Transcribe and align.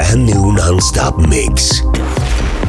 Brand 0.00 0.24
new 0.24 0.52
non-stop 0.52 1.18
mix. 1.28 1.82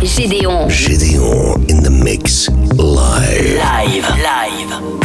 Gédéon. 0.01 0.67
Gideon 0.67 1.63
in 1.69 1.81
the 1.81 1.89
mix 1.89 2.49
live. 2.75 3.55
Live. 3.55 4.09
Live. 4.19 5.00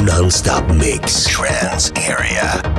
Non-stop 0.00 0.66
mix. 0.72 1.26
Trans 1.28 1.90
area. 1.96 2.69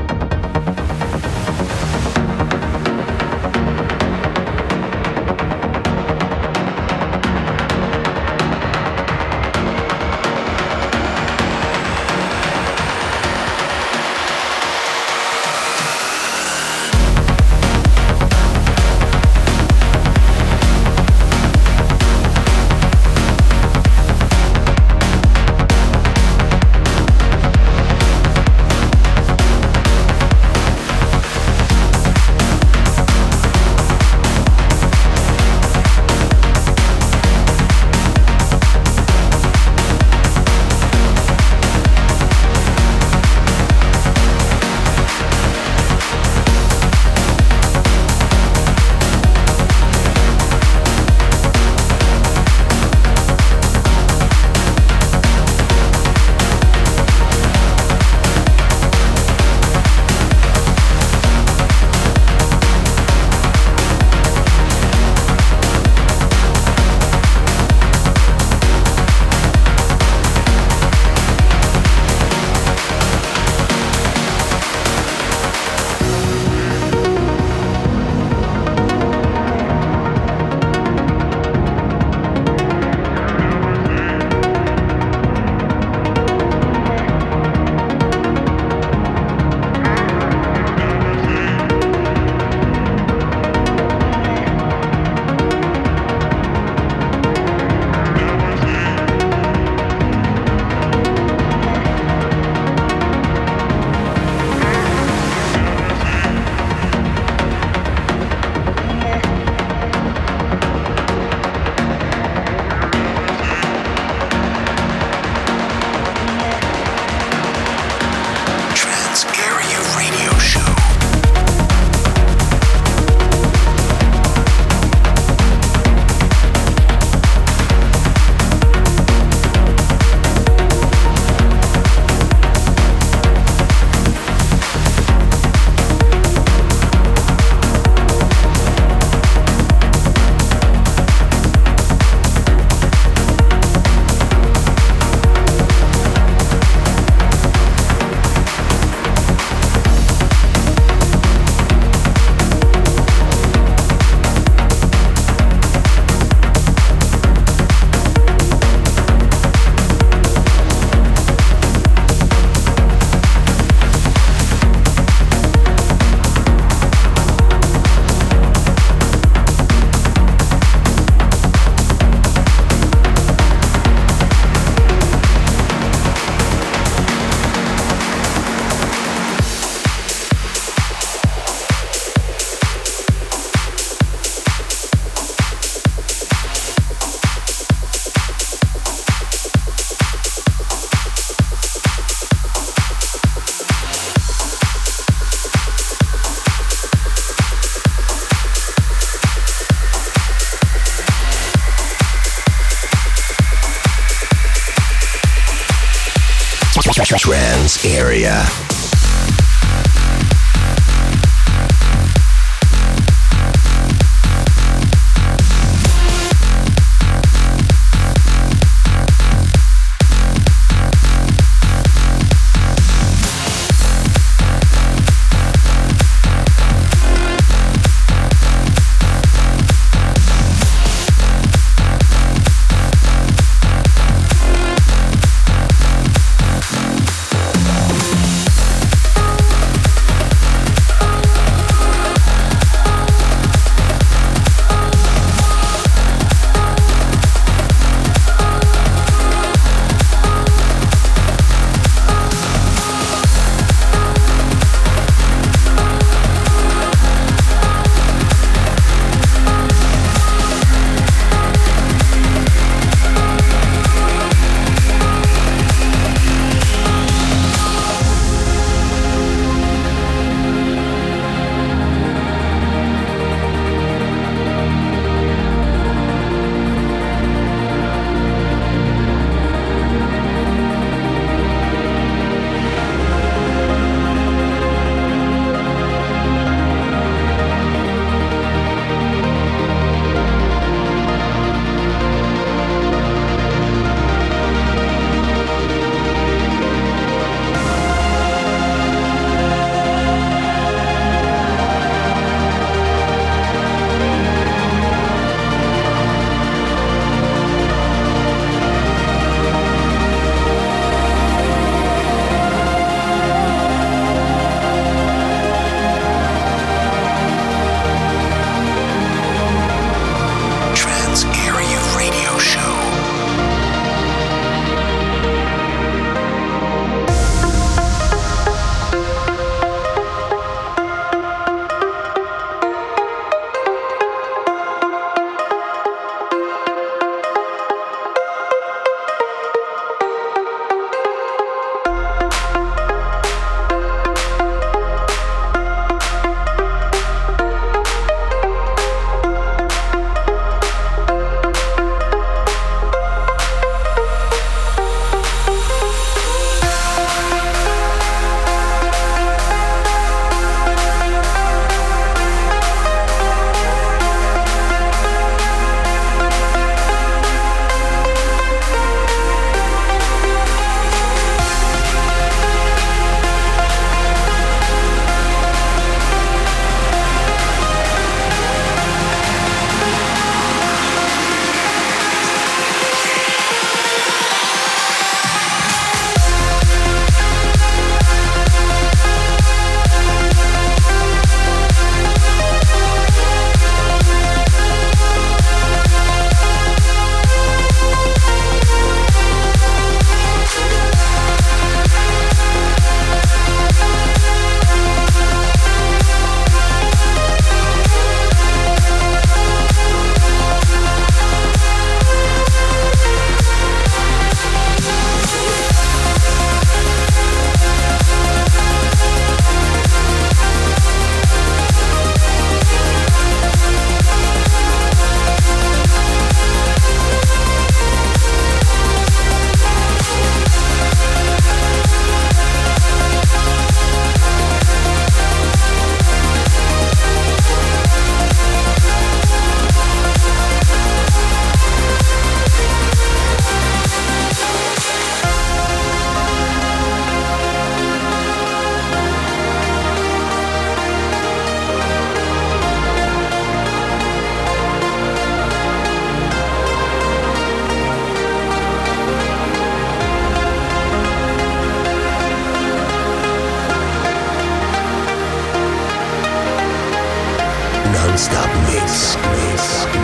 Stop 468.22 468.46
me! 468.68 468.72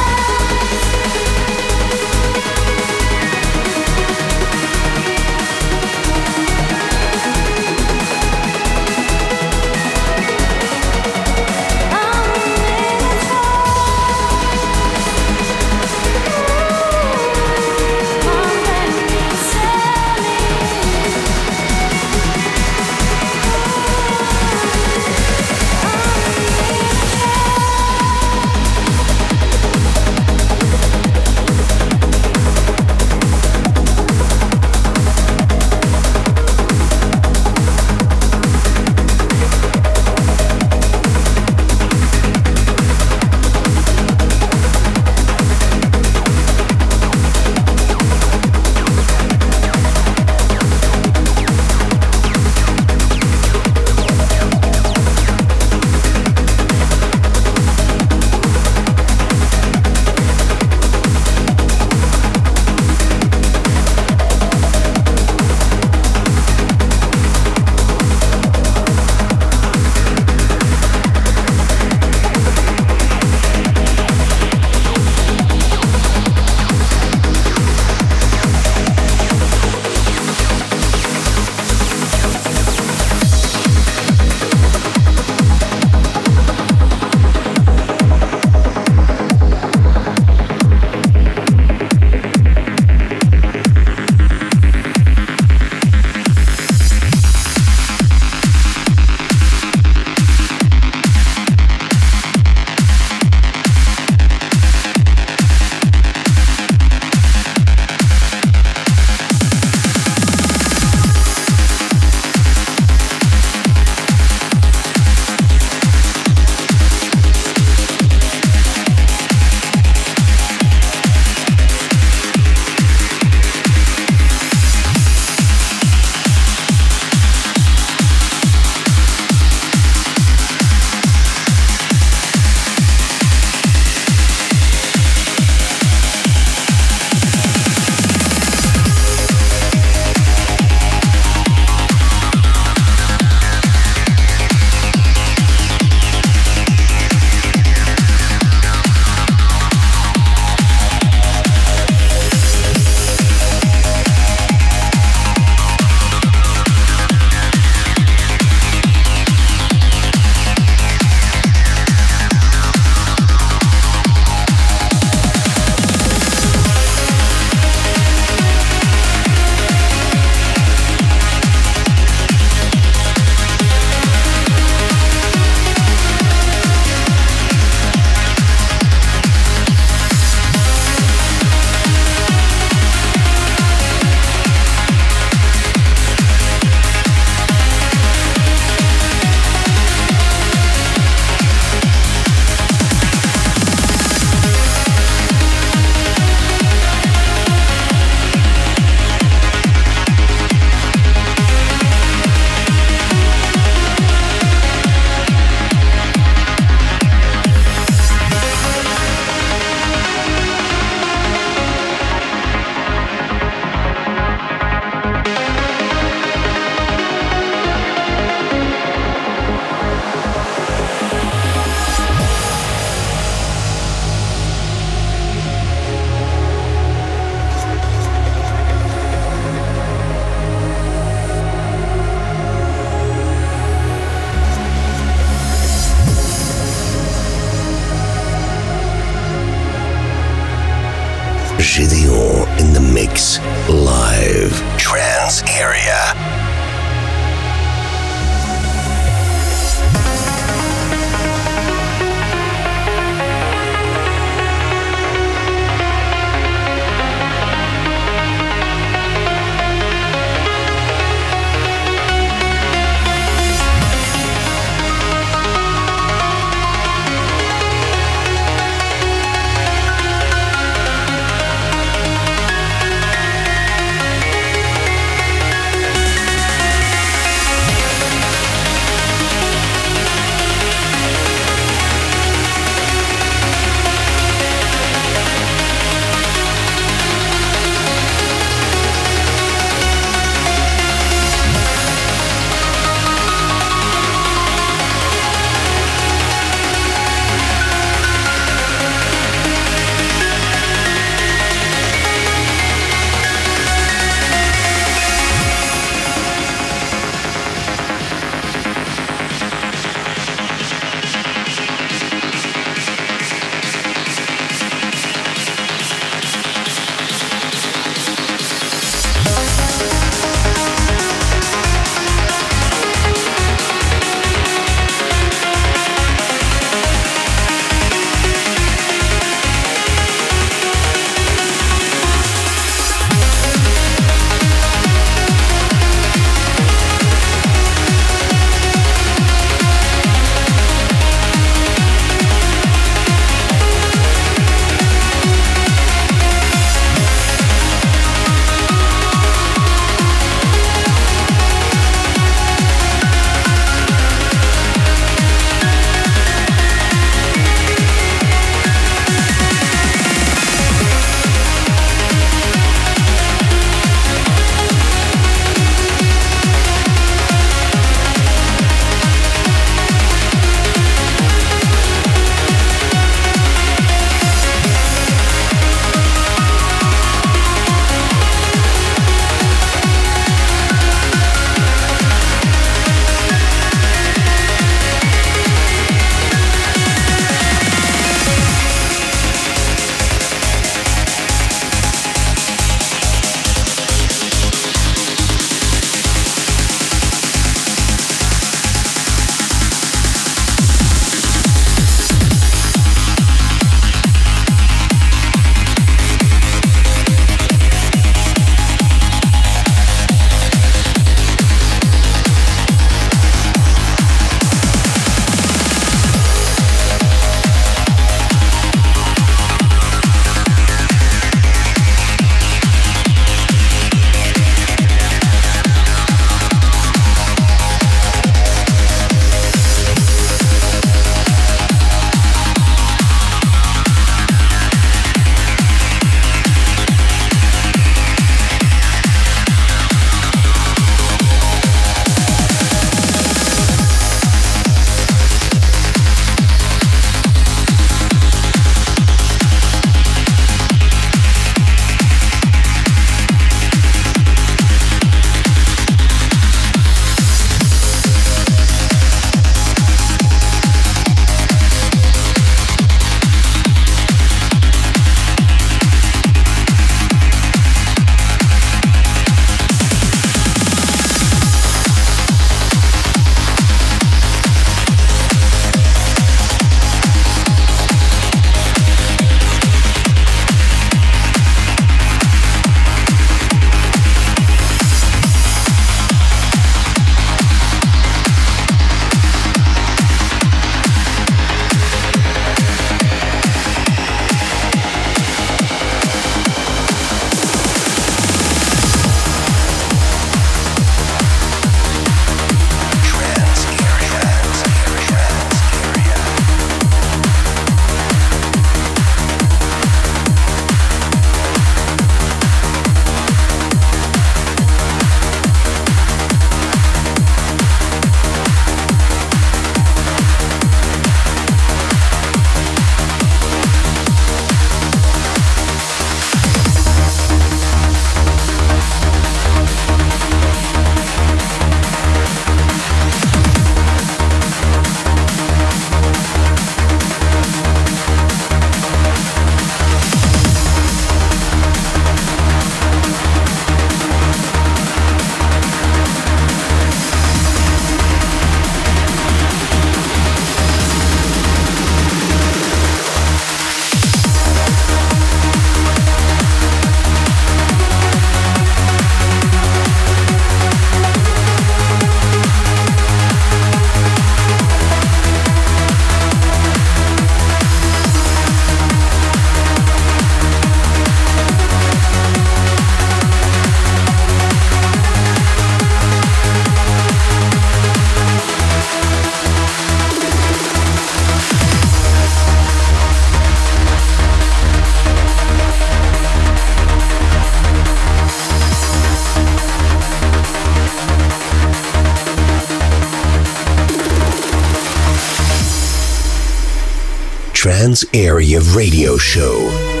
Trans 597.61 598.03
Area 598.11 598.59
Radio 598.73 599.17
Show. 599.17 600.00